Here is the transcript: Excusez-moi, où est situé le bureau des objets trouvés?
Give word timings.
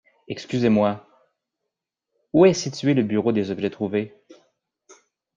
Excusez-moi, 0.27 1.05
où 2.33 2.47
est 2.47 2.55
situé 2.55 2.95
le 2.95 3.03
bureau 3.03 3.31
des 3.31 3.51
objets 3.51 3.69
trouvés? 3.69 4.15